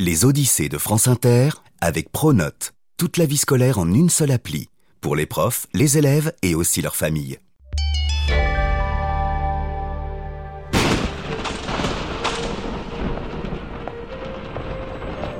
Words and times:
Les 0.00 0.24
Odyssées 0.24 0.68
de 0.68 0.78
France 0.78 1.08
Inter 1.08 1.48
avec 1.80 2.12
Pronote. 2.12 2.72
Toute 2.98 3.16
la 3.16 3.26
vie 3.26 3.36
scolaire 3.36 3.80
en 3.80 3.92
une 3.92 4.10
seule 4.10 4.30
appli. 4.30 4.68
Pour 5.00 5.16
les 5.16 5.26
profs, 5.26 5.66
les 5.74 5.98
élèves 5.98 6.32
et 6.40 6.54
aussi 6.54 6.80
leurs 6.82 6.94
familles. 6.94 7.40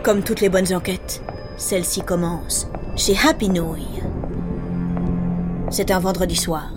Comme 0.03 0.25
toutes 0.25 0.41
les 0.41 0.49
bonnes 0.49 0.75
enquêtes, 0.75 1.23
celle-ci 1.57 2.01
commence 2.01 2.67
chez 2.97 3.17
Happy 3.17 3.51
Nouille. 3.51 4.03
C'est 5.71 5.93
un 5.93 6.01
vendredi 6.01 6.35
soir, 6.35 6.69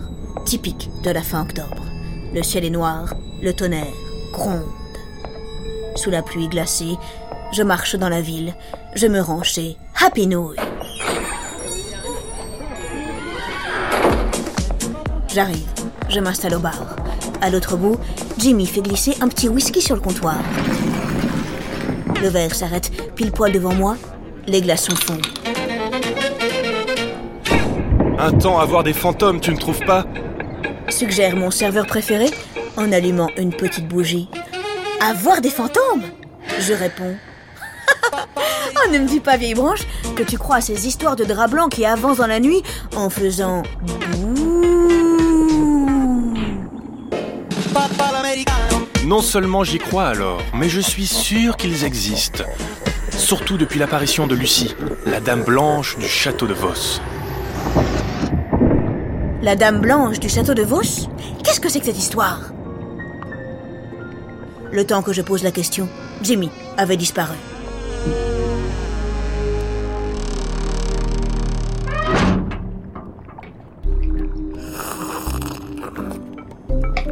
typique 0.44 0.88
de 1.02 1.10
la 1.10 1.22
fin 1.22 1.42
octobre. 1.42 1.82
Le 2.32 2.44
ciel 2.44 2.64
est 2.64 2.70
noir, 2.70 3.12
le 3.42 3.52
tonnerre 3.52 3.92
gronde. 4.30 4.70
Sous 5.96 6.10
la 6.10 6.22
pluie 6.22 6.48
glacée, 6.48 6.96
je 7.52 7.62
marche 7.62 7.96
dans 7.96 8.08
la 8.08 8.20
ville, 8.20 8.54
je 8.94 9.06
me 9.06 9.20
rends 9.20 9.42
chez 9.42 9.76
Happy 10.00 10.26
Nouille. 10.26 10.56
J'arrive, 15.28 15.68
je 16.08 16.20
m'installe 16.20 16.54
au 16.54 16.58
bar. 16.58 16.96
À 17.40 17.50
l'autre 17.50 17.76
bout, 17.76 17.98
Jimmy 18.38 18.66
fait 18.66 18.80
glisser 18.80 19.16
un 19.20 19.28
petit 19.28 19.48
whisky 19.48 19.80
sur 19.80 19.94
le 19.94 20.00
comptoir. 20.00 20.38
Le 22.22 22.28
verre 22.28 22.54
s'arrête 22.54 22.90
pile 23.14 23.32
poil 23.32 23.52
devant 23.52 23.74
moi, 23.74 23.96
les 24.46 24.60
glaçons 24.60 24.96
fondent. 24.96 25.26
Un 28.18 28.32
temps 28.32 28.58
à 28.58 28.64
voir 28.64 28.82
des 28.82 28.92
fantômes, 28.92 29.40
tu 29.40 29.50
ne 29.50 29.56
trouves 29.56 29.84
pas? 29.84 30.06
Suggère 30.88 31.36
mon 31.36 31.50
serveur 31.50 31.86
préféré 31.86 32.30
en 32.76 32.92
allumant 32.92 33.28
une 33.36 33.52
petite 33.52 33.88
bougie. 33.88 34.28
Avoir 35.00 35.40
des 35.40 35.50
fantômes? 35.50 36.04
Je 36.60 36.72
réponds. 36.72 37.16
Oh, 38.84 38.92
ne 38.92 38.98
me 38.98 39.06
dis 39.06 39.20
pas, 39.20 39.36
vieille 39.36 39.54
branche, 39.54 39.86
que 40.16 40.22
tu 40.22 40.38
crois 40.38 40.56
à 40.56 40.60
ces 40.60 40.86
histoires 40.86 41.16
de 41.16 41.24
draps 41.24 41.50
blancs 41.50 41.72
qui 41.72 41.84
avancent 41.84 42.18
dans 42.18 42.26
la 42.26 42.40
nuit 42.40 42.62
en 42.96 43.10
faisant 43.10 43.62
bouh. 44.12 44.52
Non 49.04 49.20
seulement 49.20 49.64
j'y 49.64 49.78
crois 49.78 50.06
alors, 50.06 50.40
mais 50.54 50.68
je 50.68 50.80
suis 50.80 51.06
sûr 51.06 51.56
qu'ils 51.56 51.84
existent. 51.84 52.44
Surtout 53.10 53.58
depuis 53.58 53.78
l'apparition 53.78 54.26
de 54.26 54.34
Lucie, 54.34 54.74
la 55.06 55.20
dame 55.20 55.42
blanche 55.42 55.98
du 55.98 56.06
château 56.06 56.46
de 56.46 56.54
Vos. 56.54 57.00
La 59.42 59.56
dame 59.56 59.80
blanche 59.80 60.20
du 60.20 60.28
château 60.28 60.54
de 60.54 60.62
Vos? 60.62 61.08
Qu'est-ce 61.44 61.60
que 61.60 61.68
c'est 61.68 61.80
que 61.80 61.86
cette 61.86 61.98
histoire? 61.98 62.52
Le 64.70 64.86
temps 64.86 65.02
que 65.02 65.12
je 65.12 65.20
pose 65.20 65.42
la 65.42 65.50
question, 65.50 65.88
Jimmy 66.22 66.50
avait 66.78 66.96
disparu. 66.96 67.36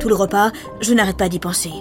Tout 0.01 0.09
le 0.09 0.15
repas, 0.15 0.51
je 0.81 0.95
n'arrête 0.95 1.19
pas 1.19 1.29
d'y 1.29 1.39
penser. 1.39 1.73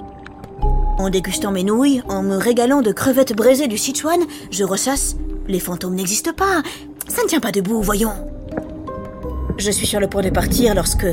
En 0.98 1.10
dégustant 1.10 1.54
mes 1.54 1.64
nouilles, 1.64 2.04
en 2.10 2.22
me 2.22 2.36
régalant 2.36 2.82
de 2.82 2.92
crevettes 2.92 3.34
braisées 3.34 3.70
du 3.70 3.78
Sichuan, 3.78 4.20
je 4.52 4.66
ressasse. 4.66 5.16
Les 5.48 5.60
fantômes 5.60 5.96
n'existent 5.96 6.34
pas. 6.34 6.62
Ça 7.08 7.24
ne 7.24 7.28
tient 7.30 7.40
pas 7.40 7.54
debout, 7.54 7.82
voyons. 7.82 8.12
Je 9.58 9.72
suis 9.72 9.88
sur 9.88 10.02
le 10.02 10.08
point 10.08 10.22
de 10.22 10.30
partir 10.30 10.76
lorsque... 10.76 11.08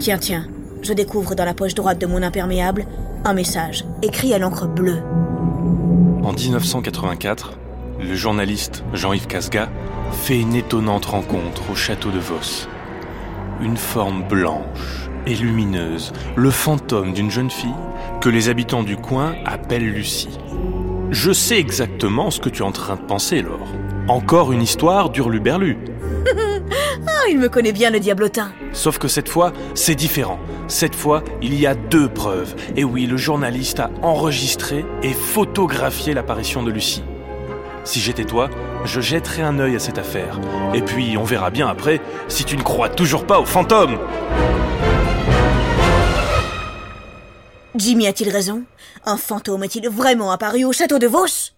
Tiens, 0.00 0.18
tiens, 0.18 0.46
je 0.82 0.92
découvre 0.92 1.36
dans 1.36 1.44
la 1.44 1.54
poche 1.54 1.74
droite 1.74 2.00
de 2.00 2.06
mon 2.06 2.22
imperméable 2.22 2.86
un 3.24 3.32
message 3.32 3.84
écrit 4.02 4.34
à 4.34 4.38
l'encre 4.38 4.66
bleue. 4.66 5.02
En 6.24 6.32
1984, 6.32 7.52
le 8.00 8.14
journaliste 8.16 8.82
Jean-Yves 8.94 9.28
Casga 9.28 9.68
fait 10.10 10.40
une 10.40 10.56
étonnante 10.56 11.06
rencontre 11.06 11.70
au 11.70 11.76
château 11.76 12.10
de 12.10 12.18
Vos. 12.18 12.66
Une 13.60 13.76
forme 13.76 14.24
blanche 14.26 15.09
et 15.26 15.34
lumineuse, 15.34 16.12
le 16.36 16.50
fantôme 16.50 17.12
d'une 17.12 17.30
jeune 17.30 17.50
fille 17.50 17.70
que 18.20 18.28
les 18.28 18.48
habitants 18.48 18.82
du 18.82 18.96
coin 18.96 19.34
appellent 19.44 19.90
Lucie. 19.90 20.38
Je 21.10 21.32
sais 21.32 21.58
exactement 21.58 22.30
ce 22.30 22.40
que 22.40 22.48
tu 22.48 22.62
es 22.62 22.64
en 22.64 22.72
train 22.72 22.96
de 22.96 23.00
penser, 23.00 23.42
Laure. 23.42 23.68
Encore 24.08 24.52
une 24.52 24.62
histoire 24.62 25.10
d'Hurluberlu. 25.10 25.78
Ah, 27.06 27.28
il 27.30 27.38
me 27.38 27.48
connaît 27.48 27.72
bien, 27.72 27.90
le 27.90 28.00
diablotin. 28.00 28.52
Sauf 28.72 28.98
que 28.98 29.08
cette 29.08 29.28
fois, 29.28 29.52
c'est 29.74 29.94
différent. 29.94 30.38
Cette 30.68 30.94
fois, 30.94 31.22
il 31.42 31.54
y 31.54 31.66
a 31.66 31.74
deux 31.74 32.08
preuves. 32.08 32.54
Et 32.76 32.84
oui, 32.84 33.06
le 33.06 33.16
journaliste 33.16 33.80
a 33.80 33.90
enregistré 34.02 34.84
et 35.02 35.12
photographié 35.12 36.14
l'apparition 36.14 36.62
de 36.62 36.70
Lucie. 36.70 37.02
Si 37.84 38.00
j'étais 38.00 38.24
toi, 38.24 38.48
je 38.84 39.00
jetterais 39.00 39.42
un 39.42 39.58
œil 39.58 39.76
à 39.76 39.78
cette 39.78 39.98
affaire. 39.98 40.38
Et 40.74 40.82
puis, 40.82 41.16
on 41.18 41.24
verra 41.24 41.50
bien 41.50 41.68
après 41.68 42.00
si 42.28 42.44
tu 42.44 42.56
ne 42.56 42.62
crois 42.62 42.88
toujours 42.88 43.26
pas 43.26 43.40
aux 43.40 43.46
fantômes. 43.46 43.98
Jimmy 47.80 48.06
a-t-il 48.06 48.28
raison? 48.28 48.64
Un 49.06 49.16
fantôme 49.16 49.64
est-il 49.64 49.88
vraiment 49.88 50.32
apparu 50.32 50.66
au 50.66 50.72
château 50.72 50.98
de 50.98 51.06
Vos? 51.06 51.54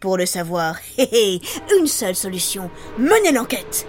Pour 0.00 0.16
le 0.16 0.26
savoir, 0.26 0.74
hé 0.98 1.08
hé, 1.12 1.40
une 1.78 1.86
seule 1.86 2.16
solution, 2.16 2.68
mener 2.98 3.30
l'enquête. 3.30 3.86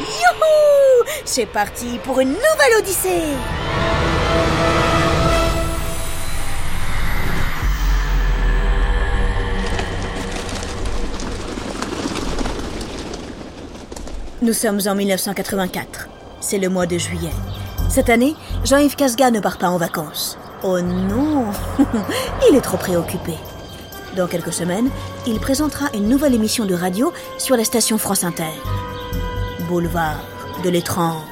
Youhou 0.00 1.08
C'est 1.24 1.46
parti 1.46 2.00
pour 2.02 2.18
une 2.18 2.30
nouvelle 2.30 2.78
odyssée 2.80 3.22
Nous 14.42 14.54
sommes 14.54 14.80
en 14.86 14.96
1984. 14.96 16.08
C'est 16.40 16.58
le 16.58 16.68
mois 16.68 16.86
de 16.86 16.98
juillet. 16.98 17.30
Cette 17.88 18.10
année, 18.10 18.34
Jean-Yves 18.64 18.96
Casga 18.96 19.30
ne 19.30 19.38
part 19.38 19.58
pas 19.58 19.68
en 19.68 19.76
vacances. 19.76 20.36
Oh 20.62 20.78
non 20.80 21.46
Il 22.50 22.56
est 22.56 22.60
trop 22.60 22.76
préoccupé. 22.76 23.32
Dans 24.14 24.26
quelques 24.26 24.52
semaines, 24.52 24.90
il 25.26 25.40
présentera 25.40 25.86
une 25.94 26.08
nouvelle 26.08 26.34
émission 26.34 26.66
de 26.66 26.74
radio 26.74 27.12
sur 27.38 27.56
la 27.56 27.64
station 27.64 27.96
France 27.96 28.24
Inter. 28.24 28.52
Boulevard 29.68 30.20
de 30.62 30.68
l'étrange. 30.68 31.22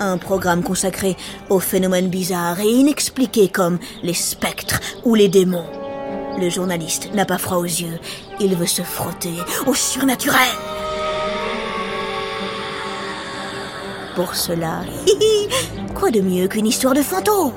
Un 0.00 0.16
programme 0.16 0.62
consacré 0.62 1.16
aux 1.50 1.58
phénomènes 1.60 2.08
bizarres 2.08 2.60
et 2.60 2.70
inexpliqués 2.70 3.48
comme 3.48 3.78
les 4.02 4.14
spectres 4.14 4.80
ou 5.04 5.14
les 5.14 5.28
démons. 5.28 5.66
Le 6.40 6.48
journaliste 6.48 7.12
n'a 7.12 7.26
pas 7.26 7.38
froid 7.38 7.58
aux 7.58 7.64
yeux. 7.64 7.98
Il 8.40 8.54
veut 8.56 8.66
se 8.66 8.82
frotter 8.82 9.34
au 9.66 9.74
surnaturel. 9.74 10.38
Pour 14.14 14.34
cela, 14.34 14.84
quoi 15.94 16.10
de 16.10 16.20
mieux 16.20 16.48
qu'une 16.48 16.66
histoire 16.66 16.94
de 16.94 17.02
fantôme? 17.02 17.52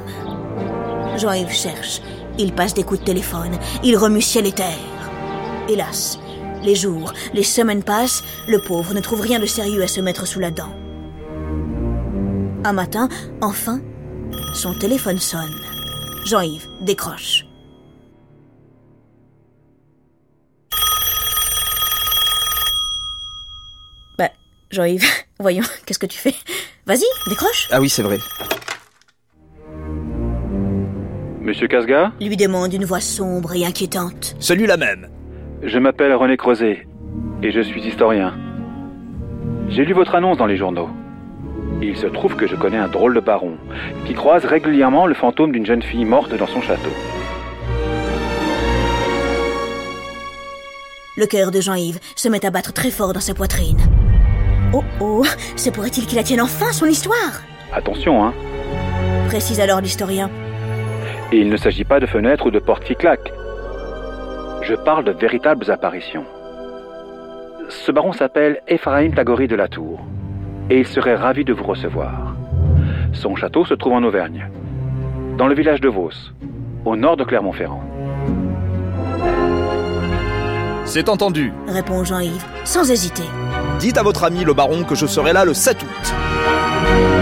Jean-Yves 1.22 1.52
cherche. 1.52 2.02
Il 2.40 2.52
passe 2.52 2.74
des 2.74 2.84
coups 2.84 3.02
de 3.02 3.06
téléphone. 3.06 3.56
Il 3.84 3.96
remue 3.96 4.24
ciel 4.24 4.48
et 4.48 4.52
terre. 4.52 4.66
Hélas, 5.70 6.18
les 6.64 6.74
jours, 6.74 7.14
les 7.36 7.44
semaines 7.44 7.84
passent, 7.84 8.24
le 8.48 8.60
pauvre 8.60 8.96
ne 8.96 9.02
trouve 9.02 9.22
rien 9.22 9.38
de 9.38 9.46
sérieux 9.46 9.84
à 9.84 9.88
se 9.88 10.02
mettre 10.02 10.26
sous 10.26 10.40
la 10.40 10.50
dent. 10.50 10.74
Un 12.64 12.74
matin, 12.74 13.08
enfin, 13.40 13.82
son 14.56 14.74
téléphone 14.74 15.20
sonne. 15.20 15.54
Jean-Yves 16.26 16.66
décroche. 16.82 17.46
Bah, 24.18 24.32
Jean-Yves, 24.72 25.06
voyons, 25.40 25.66
qu'est-ce 25.86 26.00
que 26.00 26.08
tu 26.08 26.18
fais? 26.18 26.34
Vas-y, 26.88 27.06
décroche. 27.30 27.68
Ah 27.70 27.80
oui, 27.80 27.90
c'est 27.90 28.02
vrai. 28.02 28.18
Monsieur 31.42 31.68
Casga 31.68 32.12
Lui 32.22 32.38
demande 32.38 32.72
une 32.72 32.86
voix 32.86 33.00
sombre 33.00 33.56
et 33.56 33.66
inquiétante. 33.66 34.36
Celui-là 34.40 34.78
même. 34.78 35.08
Je 35.64 35.80
m'appelle 35.80 36.14
René 36.14 36.38
Creuset 36.38 36.86
et 37.42 37.52
je 37.52 37.62
suis 37.62 37.82
historien. 37.82 38.36
J'ai 39.68 39.84
lu 39.84 39.94
votre 39.94 40.14
annonce 40.14 40.38
dans 40.38 40.46
les 40.46 40.58
journaux. 40.58 40.90
Il 41.82 41.98
se 41.98 42.06
trouve 42.06 42.36
que 42.36 42.46
je 42.46 42.56
connais 42.56 42.78
un 42.78 42.88
drôle 42.88 43.16
de 43.16 43.20
baron 43.20 43.58
qui 44.06 44.14
croise 44.14 44.46
régulièrement 44.46 45.08
le 45.08 45.16
fantôme 45.16 45.52
d'une 45.52 45.66
jeune 45.66 45.82
fille 45.82 46.06
morte 46.06 46.36
dans 46.36 46.46
son 46.46 46.62
château. 46.62 46.92
Le 51.18 51.26
cœur 51.26 51.50
de 51.50 51.60
Jean-Yves 51.60 52.00
se 52.16 52.30
met 52.30 52.46
à 52.46 52.52
battre 52.52 52.72
très 52.72 52.92
fort 52.92 53.14
dans 53.14 53.20
sa 53.20 53.34
poitrine. 53.34 53.80
Oh 54.74 54.84
oh, 55.00 55.26
se 55.56 55.72
pourrait-il 55.72 56.06
qu'il 56.06 56.18
la 56.18 56.24
tienne 56.24 56.42
enfin 56.42 56.72
son 56.72 56.86
histoire? 56.86 57.42
Attention, 57.74 58.24
hein 58.24 58.34
précise 59.28 59.62
alors 59.62 59.80
l'historien. 59.80 60.30
Et 61.32 61.38
il 61.38 61.50
ne 61.50 61.58
s'agit 61.58 61.86
pas 61.86 62.00
de 62.00 62.06
fenêtres 62.06 62.48
ou 62.48 62.52
de 62.52 62.60
portes 62.60 62.84
qui 62.84 62.96
claquent. 62.96 63.32
Je 64.64 64.76
parle 64.76 65.06
de 65.06 65.12
véritables 65.12 65.72
apparitions. 65.72 66.26
Ce 67.70 67.92
baron 67.92 68.12
s'appelle 68.12 68.62
Ephraim 68.68 69.12
Tagori 69.12 69.48
de 69.48 69.56
la 69.56 69.70
Tour, 69.70 70.02
et 70.70 70.80
il 70.80 70.88
serait 70.88 71.16
ravi 71.16 71.46
de 71.46 71.54
vous 71.54 71.64
recevoir. 71.64 72.36
Son 73.14 73.36
château 73.36 73.64
se 73.66 73.74
trouve 73.74 73.94
en 73.94 74.04
Auvergne, 74.04 74.50
dans 75.38 75.48
le 75.48 75.56
village 75.56 75.80
de 75.80 75.88
Vos, 75.88 76.12
au 76.84 76.96
nord 76.98 77.16
de 77.16 77.24
Clermont-Ferrand. 77.24 77.84
C'est 80.84 81.08
entendu, 81.08 81.54
répond 81.68 82.04
Jean-Yves, 82.04 82.44
sans 82.66 82.92
hésiter. 82.92 83.24
Dites 83.80 83.98
à 83.98 84.04
votre 84.04 84.26
ami 84.26 84.44
le 84.44 84.54
baron 84.54 84.84
que 84.84 84.96
je 84.96 85.06
serai 85.06 85.32
là 85.32 85.46
le 85.46 85.54
7 85.54 85.82
août. 85.82 87.21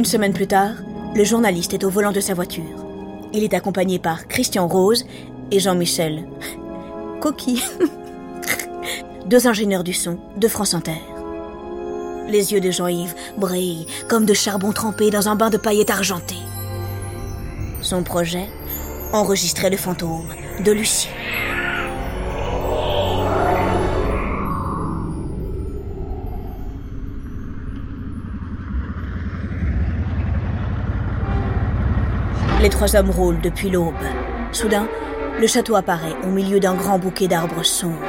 Une 0.00 0.06
semaine 0.06 0.32
plus 0.32 0.46
tard, 0.46 0.76
le 1.14 1.24
journaliste 1.24 1.74
est 1.74 1.84
au 1.84 1.90
volant 1.90 2.10
de 2.10 2.20
sa 2.20 2.32
voiture. 2.32 2.64
Il 3.34 3.44
est 3.44 3.52
accompagné 3.52 3.98
par 3.98 4.28
Christian 4.28 4.66
Rose 4.66 5.04
et 5.50 5.60
Jean-Michel. 5.60 6.26
Coquille. 7.20 7.62
Deux 9.26 9.46
ingénieurs 9.46 9.84
du 9.84 9.92
son 9.92 10.18
de 10.38 10.48
France 10.48 10.72
Inter. 10.72 10.96
Les 12.30 12.54
yeux 12.54 12.62
de 12.62 12.70
Jean-Yves 12.70 13.14
brillent 13.36 13.86
comme 14.08 14.24
de 14.24 14.32
charbon 14.32 14.72
trempé 14.72 15.10
dans 15.10 15.28
un 15.28 15.36
bain 15.36 15.50
de 15.50 15.58
paillettes 15.58 15.90
argentées. 15.90 16.46
Son 17.82 18.02
projet 18.02 18.48
Enregistrer 19.12 19.68
le 19.68 19.76
fantôme 19.76 20.32
de 20.64 20.72
Lucie. 20.72 21.08
Trois 32.80 32.96
hommes 32.96 33.10
roulent 33.10 33.42
depuis 33.42 33.68
l'aube. 33.68 33.92
Soudain, 34.52 34.88
le 35.38 35.46
château 35.46 35.76
apparaît 35.76 36.16
au 36.24 36.28
milieu 36.28 36.60
d'un 36.60 36.72
grand 36.72 36.98
bouquet 36.98 37.28
d'arbres 37.28 37.62
sombres. 37.62 38.00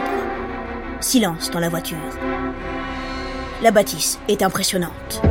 Silence 1.01 1.51
dans 1.51 1.59
la 1.59 1.68
voiture. 1.68 1.97
La 3.62 3.71
bâtisse 3.71 4.18
est 4.29 4.41
impressionnante. 4.41 5.21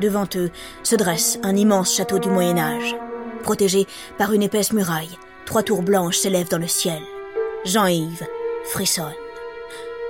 Devant 0.00 0.26
eux 0.34 0.50
se 0.82 0.96
dresse 0.96 1.38
un 1.44 1.54
immense 1.54 1.94
château 1.94 2.18
du 2.18 2.28
Moyen 2.28 2.58
Âge. 2.58 2.96
Protégé 3.44 3.86
par 4.18 4.32
une 4.32 4.42
épaisse 4.42 4.72
muraille, 4.72 5.16
trois 5.44 5.62
tours 5.62 5.82
blanches 5.82 6.18
s'élèvent 6.18 6.50
dans 6.50 6.58
le 6.58 6.66
ciel. 6.66 7.00
Jean-Yves 7.64 8.26
frissonne. 8.64 9.14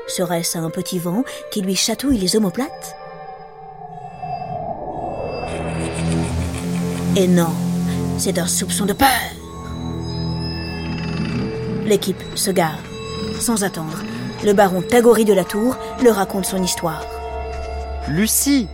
Serait-ce 0.06 0.56
un 0.56 0.70
petit 0.70 0.98
vent 0.98 1.22
qui 1.50 1.60
lui 1.60 1.76
chatouille 1.76 2.16
les 2.16 2.34
omoplates? 2.34 2.96
Et 7.14 7.28
non, 7.28 7.50
c'est 8.16 8.38
un 8.38 8.46
soupçon 8.46 8.86
de 8.86 8.94
peur. 8.94 9.08
L'équipe 11.84 12.22
se 12.34 12.50
gare. 12.50 12.78
Sans 13.38 13.64
attendre, 13.64 14.02
le 14.42 14.54
baron 14.54 14.80
Tagori 14.80 15.26
de 15.26 15.34
la 15.34 15.44
Tour 15.44 15.76
leur 16.02 16.16
raconte 16.16 16.46
son 16.46 16.62
histoire. 16.62 17.04
Lucie 18.08 18.66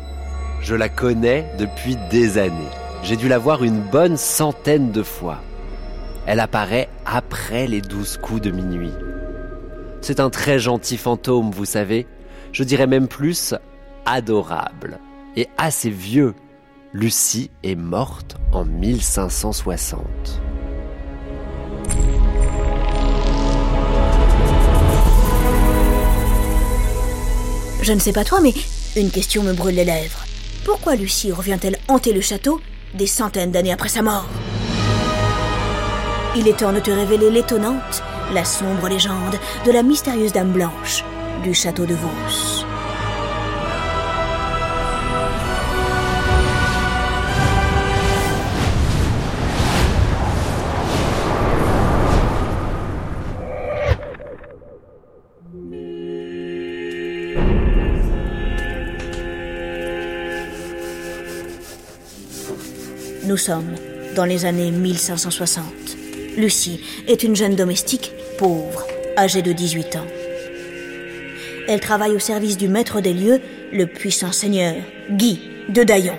Je 0.61 0.76
la 0.76 0.88
connais 0.88 1.50
depuis 1.58 1.96
des 2.12 2.38
années. 2.38 2.70
J'ai 3.02 3.17
dû 3.17 3.26
la 3.26 3.38
voir 3.38 3.64
une 3.64 3.81
bonne 3.81 4.17
centaine 4.17 4.93
de 4.93 5.02
fois. 5.02 5.40
Elle 6.25 6.38
apparaît 6.38 6.88
après 7.06 7.67
les 7.67 7.81
douze 7.81 8.19
coups 8.19 8.43
de 8.43 8.52
minuit. 8.52 8.94
C'est 10.00 10.20
un 10.20 10.31
très 10.31 10.61
gentil 10.61 10.96
fantôme, 10.96 11.50
vous 11.50 11.64
savez. 11.64 12.06
Je 12.52 12.62
dirais 12.62 12.87
même 12.87 13.08
plus 13.08 13.52
adorable. 14.06 15.00
Et 15.35 15.49
assez 15.56 15.90
vieux 15.90 16.35
Lucie 16.94 17.50
est 17.62 17.75
morte 17.75 18.37
en 18.50 18.64
1560. 18.64 20.06
Je 27.82 27.93
ne 27.93 27.99
sais 27.99 28.12
pas 28.12 28.25
toi, 28.25 28.40
mais 28.40 28.55
une 28.96 29.11
question 29.11 29.43
me 29.43 29.52
brûle 29.52 29.75
les 29.75 29.85
lèvres. 29.85 30.25
Pourquoi 30.64 30.94
Lucie 30.94 31.31
revient-elle 31.31 31.76
hanter 31.88 32.14
le 32.14 32.23
château 32.23 32.58
des 32.94 33.06
centaines 33.06 33.52
d'années 33.52 33.73
après 33.73 33.90
sa 33.90 34.00
mort? 34.00 34.26
Il 36.37 36.49
est 36.49 36.56
temps 36.56 36.73
de 36.73 36.81
te 36.81 36.90
révéler 36.90 37.31
l'étonnante, 37.31 38.02
la 38.32 38.46
sombre 38.46 38.88
légende 38.88 39.37
de 39.67 39.73
la 39.73 39.82
mystérieuse 39.82 40.32
Dame 40.32 40.52
Blanche 40.52 41.05
du 41.43 41.52
château 41.52 41.85
de 41.85 41.94
Vos. 41.94 42.57
Nous 63.28 63.36
sommes 63.36 63.75
dans 64.16 64.25
les 64.25 64.46
années 64.46 64.70
1560. 64.70 65.62
Lucie 66.38 66.80
est 67.06 67.22
une 67.22 67.36
jeune 67.36 67.56
domestique 67.56 68.12
pauvre, 68.38 68.86
âgée 69.19 69.42
de 69.42 69.52
18 69.52 69.96
ans. 69.96 70.06
Elle 71.69 71.80
travaille 71.80 72.12
au 72.12 72.19
service 72.19 72.56
du 72.56 72.69
maître 72.69 73.02
des 73.02 73.12
lieux, 73.12 73.42
le 73.70 73.84
puissant 73.84 74.32
seigneur 74.32 74.76
Guy 75.10 75.42
de 75.69 75.82
Daillon. 75.82 76.19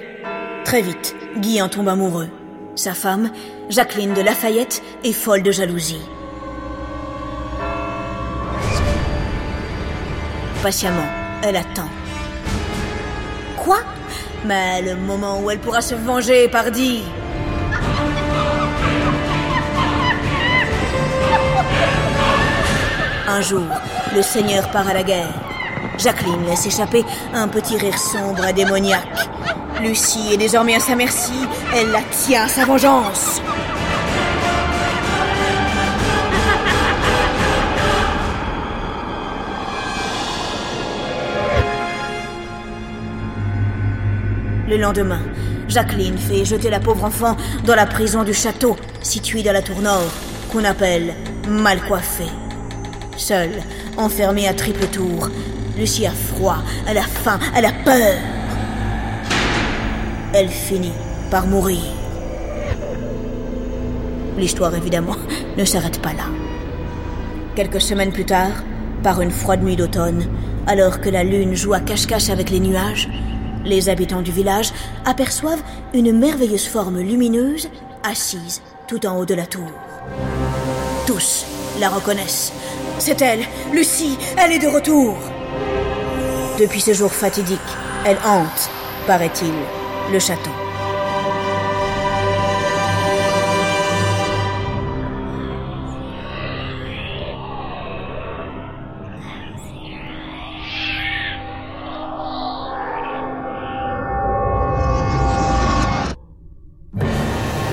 Très 0.65 0.83
vite, 0.83 1.15
Guy 1.37 1.59
en 1.63 1.67
tombe 1.67 1.87
amoureux. 1.87 2.29
Sa 2.75 2.93
femme, 2.93 3.31
Jacqueline 3.71 4.13
de 4.13 4.21
Lafayette, 4.21 4.83
est 5.03 5.11
folle 5.11 5.41
de 5.41 5.51
jalousie. 5.51 6.01
Patiemment, 10.61 11.09
elle 11.41 11.55
attend. 11.55 11.89
Mais 14.49 14.81
le 14.81 14.95
moment 14.95 15.39
où 15.39 15.51
elle 15.51 15.59
pourra 15.59 15.79
se 15.79 15.93
venger, 15.93 16.47
pardi 16.47 17.03
Un 23.27 23.41
jour, 23.41 23.67
le 24.15 24.23
seigneur 24.23 24.67
part 24.71 24.87
à 24.87 24.95
la 24.95 25.03
guerre. 25.03 25.31
Jacqueline 25.99 26.47
laisse 26.47 26.65
échapper 26.65 27.05
un 27.31 27.47
petit 27.47 27.77
rire 27.77 27.99
sombre 27.99 28.43
et 28.47 28.53
démoniaque. 28.53 29.29
Lucie 29.81 30.33
est 30.33 30.37
désormais 30.37 30.73
à 30.73 30.79
sa 30.79 30.95
merci, 30.95 31.47
elle 31.75 31.91
la 31.91 32.01
tient 32.01 32.45
à 32.45 32.47
sa 32.47 32.65
vengeance. 32.65 33.43
Le 44.69 44.77
lendemain, 44.77 45.21
Jacqueline 45.67 46.19
fait 46.19 46.45
jeter 46.45 46.69
la 46.69 46.79
pauvre 46.79 47.03
enfant 47.03 47.35
dans 47.65 47.73
la 47.73 47.87
prison 47.87 48.23
du 48.23 48.35
château, 48.35 48.75
située 49.01 49.41
dans 49.41 49.51
la 49.51 49.63
tour 49.63 49.81
nord, 49.81 50.11
qu'on 50.51 50.63
appelle 50.63 51.15
mal 51.47 51.81
coiffée. 51.87 52.29
Seule, 53.17 53.63
enfermée 53.97 54.47
à 54.47 54.53
triple 54.53 54.85
tour, 54.85 55.29
Lucie 55.75 56.05
a 56.05 56.11
froid, 56.11 56.57
elle 56.87 56.99
a 56.99 57.01
faim, 57.01 57.39
elle 57.55 57.65
a 57.65 57.71
peur. 57.83 58.13
Elle 60.35 60.49
finit 60.49 60.93
par 61.31 61.47
mourir. 61.47 61.81
L'histoire, 64.37 64.75
évidemment, 64.75 65.17
ne 65.57 65.65
s'arrête 65.65 65.99
pas 65.99 66.13
là. 66.13 66.25
Quelques 67.55 67.81
semaines 67.81 68.13
plus 68.13 68.25
tard, 68.25 68.63
par 69.01 69.19
une 69.19 69.31
froide 69.31 69.63
nuit 69.63 69.75
d'automne, 69.75 70.27
alors 70.67 71.01
que 71.01 71.09
la 71.09 71.23
lune 71.23 71.55
joue 71.55 71.73
à 71.73 71.79
cache-cache 71.79 72.29
avec 72.29 72.51
les 72.51 72.59
nuages, 72.59 73.09
les 73.63 73.89
habitants 73.89 74.21
du 74.21 74.31
village 74.31 74.71
aperçoivent 75.05 75.63
une 75.93 76.17
merveilleuse 76.17 76.67
forme 76.67 76.99
lumineuse 76.99 77.69
assise 78.03 78.61
tout 78.87 79.05
en 79.05 79.17
haut 79.17 79.25
de 79.25 79.35
la 79.35 79.45
tour. 79.45 79.69
Tous 81.05 81.45
la 81.79 81.89
reconnaissent. 81.89 82.51
C'est 82.97 83.21
elle, 83.21 83.45
Lucie, 83.71 84.17
elle 84.37 84.51
est 84.51 84.59
de 84.59 84.67
retour. 84.67 85.15
Depuis 86.59 86.81
ce 86.81 86.93
jour 86.93 87.11
fatidique, 87.11 87.59
elle 88.05 88.17
hante, 88.25 88.69
paraît-il, 89.07 89.53
le 90.11 90.19
château. 90.19 90.51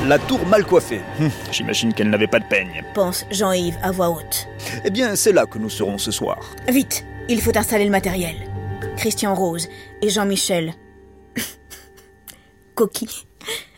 La 0.07 0.19
tour 0.21 0.47
mal 0.47 0.65
coiffée. 0.65 1.01
Hum, 1.21 1.31
J'imagine 1.51 1.93
qu'elle 1.93 2.11
n'avait 2.11 2.29
pas 2.29 2.39
de 2.39 2.45
peigne. 2.45 2.85
pense 2.95 3.25
Jean-Yves 3.31 3.77
à 3.83 3.91
voix 3.91 4.11
haute. 4.11 4.47
Eh 4.85 4.91
bien, 4.91 5.17
c'est 5.17 5.33
là 5.33 5.47
que 5.47 5.59
nous 5.59 5.71
serons 5.71 5.99
ce 5.99 6.13
soir. 6.13 6.39
Vite, 6.69 7.05
il 7.29 7.41
faut 7.41 7.57
installer 7.57 7.85
le 7.85 7.91
matériel. 7.91 8.37
Christian 8.97 9.35
Rose 9.35 9.69
et 10.03 10.09
Jean-Michel. 10.09 10.75
Coquille. 12.77 13.27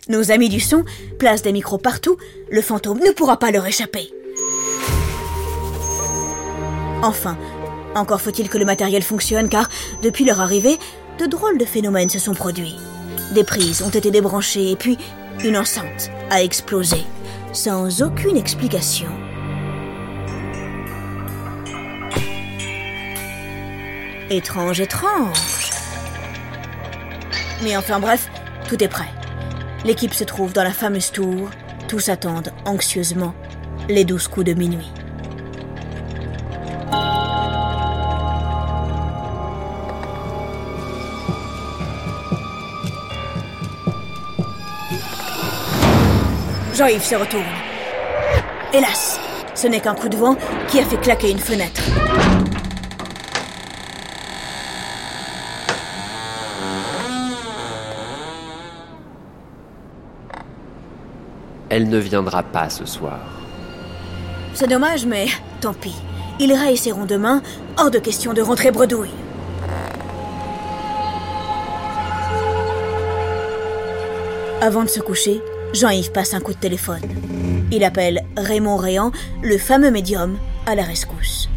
Nos 0.09 0.31
amis 0.31 0.51
du 0.51 0.61
son 0.61 0.85
placent 1.19 1.43
des 1.43 1.53
micros 1.53 1.79
partout. 1.79 2.19
Le 2.51 2.61
fantôme 2.61 2.99
ne 2.99 3.11
pourra 3.13 3.39
pas 3.39 3.51
leur 3.51 3.67
échapper. 3.67 4.11
Enfin, 7.03 7.39
encore 7.95 8.21
faut-il 8.21 8.51
que 8.51 8.59
le 8.59 8.65
matériel 8.65 9.03
fonctionne 9.03 9.49
car, 9.49 9.69
depuis 10.03 10.25
leur 10.25 10.41
arrivée, 10.41 10.79
de 11.19 11.27
drôles 11.27 11.59
de 11.59 11.65
phénomènes 11.65 12.09
se 12.11 12.19
sont 12.19 12.35
produits. 12.35 12.77
Des 13.35 13.45
prises 13.45 13.83
ont 13.83 13.91
été 13.91 14.11
débranchées 14.11 14.73
et 14.73 14.77
puis 14.77 14.99
une 15.45 15.57
enceinte 15.57 16.11
a 16.30 16.42
explosé, 16.42 17.04
sans 17.52 18.02
aucune 18.02 18.37
explication. 18.37 19.09
Étrange, 24.30 24.80
étrange. 24.80 25.71
Mais 27.62 27.76
enfin 27.76 28.00
bref, 28.00 28.28
tout 28.68 28.83
est 28.83 28.88
prêt. 28.88 29.09
L'équipe 29.85 30.12
se 30.12 30.25
trouve 30.25 30.52
dans 30.52 30.64
la 30.64 30.73
fameuse 30.73 31.12
tour. 31.12 31.50
Tous 31.87 32.09
attendent 32.09 32.52
anxieusement 32.64 33.35
les 33.88 34.04
douze 34.04 34.28
coups 34.28 34.47
de 34.47 34.54
minuit. 34.54 34.90
Jean-Yves 46.79 47.03
se 47.03 47.17
retourne. 47.17 47.43
Hélas, 48.73 49.19
ce 49.53 49.67
n'est 49.67 49.81
qu'un 49.81 49.97
coup 49.97 50.09
de 50.09 50.17
vent 50.17 50.37
qui 50.69 50.79
a 50.79 50.85
fait 50.85 50.97
claquer 50.99 51.33
une 51.33 51.41
fenêtre. 51.41 51.83
Elle 61.69 61.89
ne 61.89 61.99
viendra 61.99 62.45
pas 62.45 62.71
ce 62.71 62.87
soir. 62.87 63.19
C'est 64.55 64.69
dommage, 64.69 65.05
mais 65.05 65.27
tant 65.61 65.75
pis. 65.75 65.97
Ils 66.39 66.53
réessaieront 66.53 67.07
demain, 67.07 67.43
hors 67.77 67.91
de 67.91 67.99
question 67.99 68.35
de 68.35 68.41
rentrer 68.41 68.71
bredouille. 68.71 69.11
Avant 74.61 74.85
de 74.85 74.89
se 74.89 75.01
coucher, 75.01 75.43
Jean-Yves 75.75 76.13
passe 76.13 76.35
un 76.35 76.41
coup 76.41 76.55
de 76.55 76.59
téléphone. 76.59 77.03
Il 77.71 77.85
appelle 77.85 78.25
Raymond 78.37 78.77
Réan, 78.77 79.13
le 79.43 79.59
fameux 79.59 79.91
médium, 79.91 80.39
à 80.67 80.75
la 80.75 80.83
rescousse. 80.83 81.49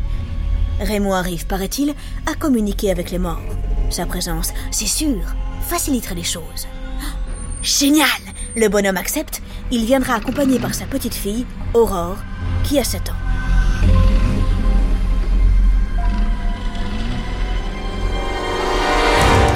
Raymond 0.82 1.13
arrive, 1.13 1.48
paraît-il, 1.48 1.94
à 2.25 2.36
communiquer 2.36 2.91
avec 2.91 3.12
les 3.12 3.20
morts. 3.20 3.41
Sa 3.89 4.06
présence, 4.06 4.53
c'est 4.72 4.86
sûr, 4.86 5.22
faciliterait 5.62 6.15
les 6.15 6.24
choses. 6.24 6.68
Génial 7.62 8.08
Le 8.56 8.68
bonhomme 8.68 8.98
accepte. 8.98 9.41
Il 9.72 9.86
viendra 9.86 10.15
accompagné 10.15 10.60
par 10.60 10.74
sa 10.74 10.86
petite 10.86 11.15
fille, 11.15 11.46
Aurore, 11.74 12.18
qui 12.65 12.77
a 12.80 12.84
7 12.84 13.10
ans. 13.10 13.13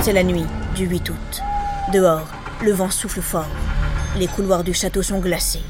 C'est 0.02 0.14
la 0.14 0.24
nuit 0.24 0.46
du 0.76 0.86
8 0.86 1.10
août. 1.10 1.42
Dehors, 1.92 2.28
le 2.64 2.72
vent 2.72 2.90
souffle 2.90 3.22
fort. 3.22 3.50
Les 4.18 4.28
couloirs 4.28 4.64
du 4.64 4.74
château 4.74 5.04
sont 5.04 5.20
glacés. 5.20 5.62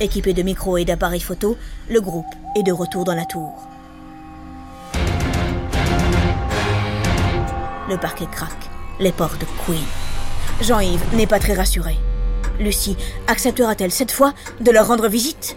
Équipé 0.00 0.32
de 0.32 0.42
micros 0.42 0.78
et 0.78 0.86
d'appareils 0.86 1.20
photo, 1.20 1.58
le 1.90 2.00
groupe 2.00 2.34
est 2.56 2.62
de 2.62 2.72
retour 2.72 3.04
dans 3.04 3.14
la 3.14 3.26
tour. 3.26 3.68
Le 7.90 7.98
parquet 7.98 8.26
craque, 8.32 8.70
les 9.00 9.12
portes 9.12 9.44
couillent. 9.66 9.84
Jean-Yves 10.62 11.14
n'est 11.14 11.26
pas 11.26 11.40
très 11.40 11.52
rassuré. 11.52 11.98
Lucie 12.58 12.96
acceptera-t-elle 13.26 13.92
cette 13.92 14.12
fois 14.12 14.32
de 14.60 14.70
leur 14.70 14.88
rendre 14.88 15.08
visite? 15.08 15.54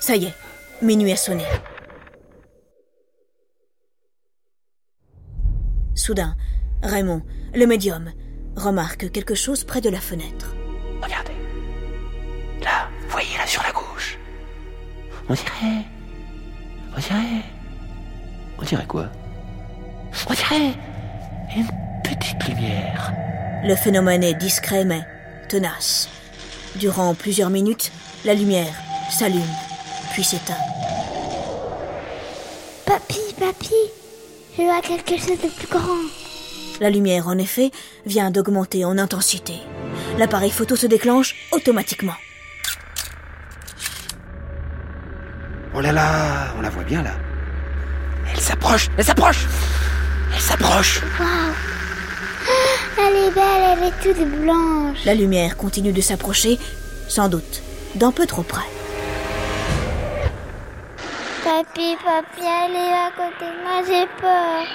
Ça 0.00 0.16
y 0.16 0.24
est, 0.24 0.34
minuit 0.82 1.12
a 1.12 1.16
sonné. 1.16 1.44
Soudain, 6.04 6.36
Raymond, 6.82 7.22
le 7.54 7.66
médium, 7.66 8.12
remarque 8.56 9.10
quelque 9.10 9.34
chose 9.34 9.64
près 9.64 9.80
de 9.80 9.88
la 9.88 10.00
fenêtre. 10.00 10.54
Regardez. 11.02 11.32
Là, 12.62 12.90
voyez 13.08 13.38
là 13.38 13.46
sur 13.46 13.62
la 13.62 13.72
gauche. 13.72 14.18
On 15.30 15.32
dirait. 15.32 15.86
On 16.94 17.00
dirait. 17.00 17.42
On 18.58 18.62
dirait 18.64 18.86
quoi? 18.86 19.08
On 20.28 20.34
dirait. 20.34 20.74
Une 21.56 21.68
petite 22.02 22.48
lumière. 22.48 23.14
Le 23.64 23.74
phénomène 23.74 24.24
est 24.24 24.34
discret 24.34 24.84
mais 24.84 25.06
tenace. 25.48 26.10
Durant 26.76 27.14
plusieurs 27.14 27.48
minutes, 27.48 27.90
la 28.26 28.34
lumière 28.34 28.74
s'allume, 29.08 29.40
puis 30.12 30.22
s'éteint. 30.22 30.52
Papy, 32.84 33.20
papy, 33.40 33.72
je 34.56 34.62
vois 34.62 34.80
quelque 34.80 35.16
chose 35.18 35.40
de 35.40 35.48
plus 35.48 35.66
grand. 35.68 36.02
La 36.80 36.90
lumière, 36.90 37.28
en 37.28 37.38
effet, 37.38 37.70
vient 38.06 38.30
d'augmenter 38.30 38.84
en 38.84 38.98
intensité. 38.98 39.54
L'appareil 40.18 40.50
photo 40.50 40.76
se 40.76 40.86
déclenche 40.86 41.34
automatiquement. 41.52 42.14
Oh 45.74 45.80
là 45.80 45.92
là, 45.92 46.54
on 46.56 46.60
la 46.60 46.70
voit 46.70 46.84
bien 46.84 47.02
là. 47.02 47.14
Elle 48.30 48.40
s'approche, 48.40 48.88
elle 48.96 49.04
s'approche 49.04 49.46
Elle 50.32 50.40
s'approche 50.40 51.02
Waouh 51.18 51.54
Elle 52.98 53.16
est 53.16 53.30
belle, 53.34 53.78
elle 53.78 53.88
est 53.88 54.14
toute 54.14 54.40
blanche. 54.40 54.98
La 55.04 55.14
lumière 55.14 55.56
continue 55.56 55.92
de 55.92 56.00
s'approcher, 56.00 56.58
sans 57.08 57.28
doute, 57.28 57.62
d'un 57.96 58.12
peu 58.12 58.26
trop 58.26 58.42
près. 58.42 58.62
Papy, 61.54 61.96
papy, 62.04 62.40
elle 62.40 62.74
est 62.74 62.92
à 62.92 63.10
côté 63.14 63.44
de 63.44 63.62
moi, 63.62 63.80
j'ai 63.86 64.06
peur. 64.20 64.66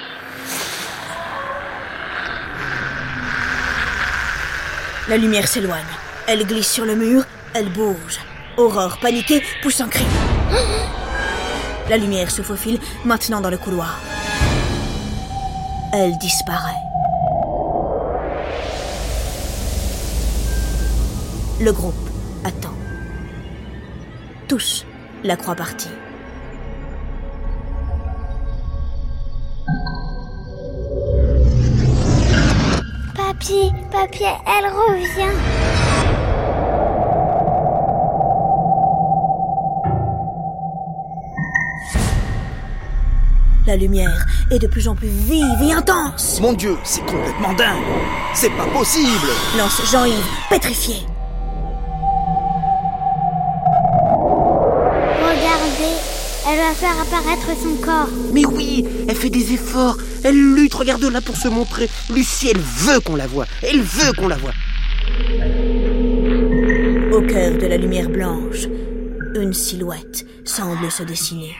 La 5.06 5.18
lumière 5.18 5.46
s'éloigne. 5.46 5.84
Elle 6.26 6.46
glisse 6.46 6.70
sur 6.72 6.86
le 6.86 6.94
mur, 6.94 7.24
elle 7.52 7.68
bouge. 7.68 8.20
Aurore, 8.56 8.96
paniquée, 8.96 9.42
pousse 9.62 9.82
un 9.82 9.88
cri. 9.88 10.06
La 11.90 11.98
lumière 11.98 12.30
se 12.30 12.40
faufile 12.40 12.78
maintenant 13.04 13.42
dans 13.42 13.50
le 13.50 13.58
couloir. 13.58 14.00
Elle 15.92 16.16
disparaît. 16.16 16.80
Le 21.60 21.72
groupe 21.72 22.08
attend. 22.42 22.74
Tous 24.48 24.86
la 25.24 25.36
croient 25.36 25.56
partie. 25.56 25.90
Papy, 33.40 33.72
papy, 33.90 34.24
elle 34.24 34.66
revient. 34.66 35.34
La 43.66 43.76
lumière 43.76 44.26
est 44.50 44.58
de 44.58 44.66
plus 44.66 44.88
en 44.88 44.94
plus 44.94 45.08
vive 45.08 45.44
et 45.62 45.72
intense. 45.72 46.38
Mon 46.42 46.52
Dieu, 46.52 46.76
c'est 46.84 47.00
complètement 47.06 47.54
dingue 47.54 47.82
C'est 48.34 48.50
pas 48.50 48.66
possible 48.66 49.28
Lance 49.56 49.90
Jean-Yves, 49.90 50.26
pétrifié. 50.50 51.06
Elle 56.50 56.58
va 56.58 56.74
faire 56.74 57.00
apparaître 57.00 57.48
son 57.62 57.76
corps. 57.76 58.08
Mais 58.32 58.44
oui, 58.44 58.84
elle 59.08 59.16
fait 59.16 59.30
des 59.30 59.52
efforts, 59.52 59.96
elle 60.24 60.54
lutte, 60.54 60.74
regarde 60.74 61.04
là 61.04 61.20
pour 61.20 61.36
se 61.36 61.48
montrer. 61.48 61.88
Lucie, 62.12 62.48
elle 62.48 62.60
veut 62.60 63.00
qu'on 63.00 63.16
la 63.16 63.26
voie, 63.26 63.46
elle 63.62 63.80
veut 63.80 64.12
qu'on 64.12 64.28
la 64.28 64.36
voie. 64.36 64.52
Au 67.12 67.22
cœur 67.22 67.56
de 67.58 67.66
la 67.66 67.76
lumière 67.76 68.08
blanche, 68.08 68.66
une 69.34 69.54
silhouette 69.54 70.26
semble 70.44 70.90
se 70.90 71.02
dessiner. 71.02 71.54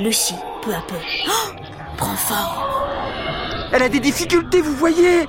Lucie, 0.00 0.34
peu 0.62 0.72
à 0.72 0.80
peu, 0.80 0.96
oh, 1.26 1.52
prend 1.96 2.16
forme. 2.16 2.64
Elle 3.72 3.82
a 3.82 3.88
des 3.88 4.00
difficultés, 4.00 4.62
vous 4.62 4.74
voyez 4.74 5.26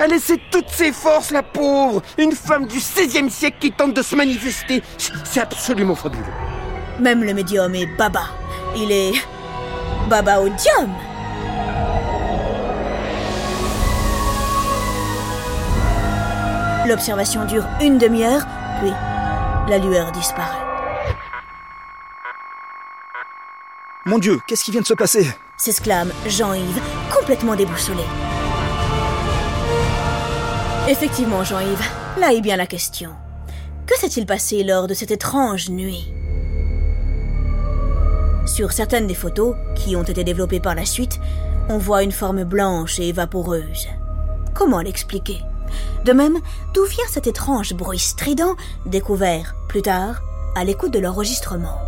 Elle 0.00 0.12
essaie 0.12 0.40
toutes 0.50 0.70
ses 0.70 0.90
forces, 0.90 1.30
la 1.30 1.42
pauvre 1.42 2.02
Une 2.16 2.32
femme 2.32 2.66
du 2.66 2.78
XVIe 2.78 3.30
siècle 3.30 3.58
qui 3.60 3.72
tente 3.72 3.94
de 3.94 4.02
se 4.02 4.16
manifester. 4.16 4.82
C'est 5.24 5.40
absolument 5.40 5.94
fabuleux. 5.94 6.51
Même 7.00 7.24
le 7.24 7.34
médium 7.34 7.74
est 7.74 7.86
Baba. 7.96 8.24
Il 8.76 8.92
est 8.92 9.12
Baba 10.08 10.40
au 10.40 10.48
dium. 10.48 10.90
L'observation 16.86 17.44
dure 17.44 17.64
une 17.80 17.98
demi-heure, 17.98 18.42
puis 18.80 18.90
la 19.68 19.78
lueur 19.78 20.10
disparaît. 20.12 20.58
Mon 24.04 24.18
Dieu, 24.18 24.40
qu'est-ce 24.48 24.64
qui 24.64 24.72
vient 24.72 24.80
de 24.80 24.86
se 24.86 24.94
passer? 24.94 25.30
S'exclame 25.56 26.12
Jean-Yves, 26.26 26.80
complètement 27.16 27.54
déboussolé. 27.54 28.02
Effectivement, 30.88 31.44
Jean-Yves, 31.44 31.88
là 32.18 32.32
est 32.32 32.40
bien 32.40 32.56
la 32.56 32.66
question. 32.66 33.10
Que 33.86 33.96
s'est-il 33.96 34.26
passé 34.26 34.64
lors 34.64 34.88
de 34.88 34.94
cette 34.94 35.12
étrange 35.12 35.70
nuit? 35.70 36.12
Sur 38.44 38.72
certaines 38.72 39.06
des 39.06 39.14
photos, 39.14 39.54
qui 39.76 39.94
ont 39.94 40.02
été 40.02 40.24
développées 40.24 40.60
par 40.60 40.74
la 40.74 40.84
suite, 40.84 41.20
on 41.68 41.78
voit 41.78 42.02
une 42.02 42.12
forme 42.12 42.44
blanche 42.44 42.98
et 42.98 43.12
vaporeuse. 43.12 43.88
Comment 44.52 44.80
l'expliquer? 44.80 45.40
De 46.04 46.12
même, 46.12 46.38
d'où 46.74 46.84
vient 46.84 47.06
cet 47.08 47.26
étrange 47.26 47.72
bruit 47.74 47.98
strident 47.98 48.56
découvert 48.84 49.54
plus 49.68 49.82
tard 49.82 50.22
à 50.56 50.64
l'écoute 50.64 50.92
de 50.92 50.98
l'enregistrement? 50.98 51.78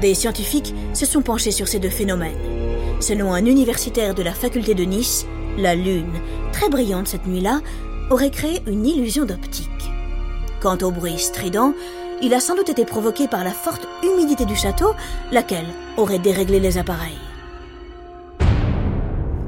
Des 0.00 0.14
scientifiques 0.14 0.74
se 0.94 1.06
sont 1.06 1.22
penchés 1.22 1.52
sur 1.52 1.68
ces 1.68 1.78
deux 1.78 1.90
phénomènes. 1.90 2.38
Selon 3.00 3.32
un 3.32 3.44
universitaire 3.44 4.14
de 4.14 4.22
la 4.22 4.32
faculté 4.32 4.74
de 4.74 4.84
Nice, 4.84 5.26
la 5.58 5.74
Lune, 5.74 6.12
très 6.52 6.68
brillante 6.68 7.08
cette 7.08 7.26
nuit-là, 7.26 7.60
aurait 8.10 8.30
créé 8.30 8.62
une 8.66 8.86
illusion 8.86 9.24
d'optique. 9.24 9.71
Quant 10.62 10.78
au 10.82 10.92
bruit 10.92 11.18
strident, 11.18 11.74
il 12.22 12.32
a 12.34 12.38
sans 12.38 12.54
doute 12.54 12.68
été 12.68 12.84
provoqué 12.84 13.26
par 13.26 13.42
la 13.42 13.50
forte 13.50 13.88
humidité 14.04 14.44
du 14.44 14.54
château, 14.54 14.94
laquelle 15.32 15.66
aurait 15.96 16.20
déréglé 16.20 16.60
les 16.60 16.78
appareils. 16.78 17.18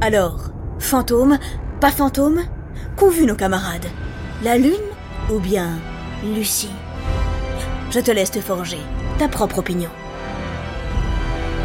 Alors, 0.01 0.51
fantôme, 0.81 1.39
pas 1.81 1.93
fantôme 1.93 2.43
Qu'ont 2.97 3.11
vu 3.11 3.27
nos 3.27 3.37
camarades? 3.37 3.87
La 4.43 4.59
Lune 4.59 4.75
ou 5.31 5.39
bien 5.39 5.79
Lucie? 6.35 6.71
Je 7.93 8.01
te 8.01 8.11
laisse 8.11 8.33
te 8.33 8.41
forger 8.41 8.81
ta 9.17 9.29
propre 9.29 9.61
opinion. 9.61 9.91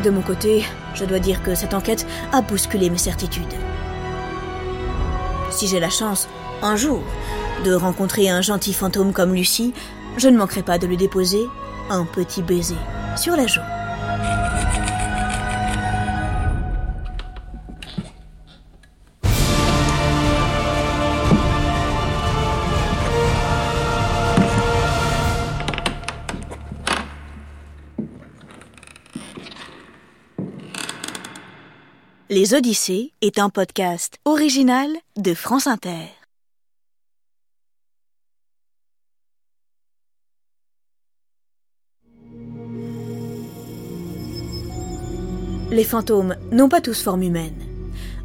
De 0.04 0.12
mon 0.12 0.22
côté, 0.22 0.64
je 0.94 1.06
dois 1.06 1.18
dire 1.18 1.42
que 1.42 1.56
cette 1.56 1.74
enquête 1.74 2.06
a 2.32 2.42
bousculé 2.42 2.92
mes 2.92 3.00
certitudes. 3.00 3.56
Si 5.50 5.68
j'ai 5.68 5.80
la 5.80 5.90
chance, 5.90 6.28
un 6.62 6.76
jour, 6.76 7.02
de 7.64 7.74
rencontrer 7.74 8.30
un 8.30 8.42
gentil 8.42 8.74
fantôme 8.74 9.14
comme 9.14 9.34
Lucie, 9.34 9.74
je 10.18 10.30
ne 10.30 10.38
manquerai 10.38 10.64
pas 10.64 10.78
de 10.78 10.88
lui 10.88 10.98
déposer 10.98 11.48
un 11.90 12.06
petit 12.06 12.42
baiser 12.42 12.76
sur 13.16 13.36
la 13.36 13.48
joue. 13.48 13.62
Les 32.32 32.54
Odyssées 32.54 33.12
est 33.22 33.40
un 33.40 33.50
podcast 33.50 34.18
original 34.24 34.88
de 35.18 35.34
France 35.34 35.66
Inter. 35.66 36.19
Les 45.72 45.84
fantômes 45.84 46.36
n'ont 46.52 46.68
pas 46.68 46.82
tous 46.82 47.04
forme 47.04 47.22
humaine. 47.22 47.62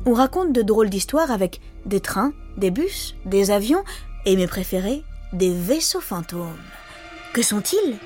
On 0.07 0.15
raconte 0.15 0.53
de 0.53 0.63
drôles 0.63 0.89
d'histoires 0.89 1.31
avec 1.31 1.61
des 1.85 2.01
trains, 2.01 2.33
des 2.57 2.71
bus, 2.71 3.17
des 3.27 3.51
avions 3.51 3.85
et 4.25 4.37
mes 4.37 4.47
préférés, 4.47 5.03
des 5.35 5.53
vaisseaux 5.53 6.01
fantômes. 6.01 6.57
Que 7.35 7.43
sont-ils? 7.43 7.99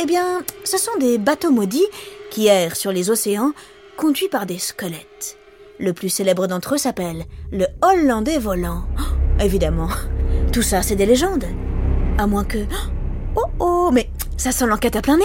Eh 0.00 0.06
bien, 0.06 0.42
ce 0.64 0.78
sont 0.78 0.96
des 0.98 1.18
bateaux 1.18 1.50
maudits 1.50 1.86
qui 2.30 2.46
errent 2.46 2.76
sur 2.76 2.90
les 2.90 3.10
océans 3.10 3.52
conduits 3.98 4.28
par 4.28 4.46
des 4.46 4.58
squelettes. 4.58 5.36
Le 5.78 5.92
plus 5.92 6.08
célèbre 6.08 6.46
d'entre 6.46 6.74
eux 6.74 6.78
s'appelle 6.78 7.24
le 7.52 7.66
Hollandais 7.82 8.38
volant. 8.38 8.84
Oh, 8.98 9.42
évidemment, 9.42 9.90
tout 10.52 10.62
ça 10.62 10.80
c'est 10.80 10.96
des 10.96 11.06
légendes. 11.06 11.44
À 12.16 12.26
moins 12.26 12.44
que... 12.44 12.64
Oh 13.36 13.44
oh, 13.60 13.90
mais 13.92 14.08
ça 14.38 14.52
sent 14.52 14.66
l'enquête 14.66 14.96
à 14.96 15.02
plein 15.02 15.18
nez. 15.18 15.24